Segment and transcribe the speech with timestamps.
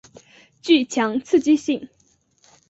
[0.63, 1.87] 具强刺激性。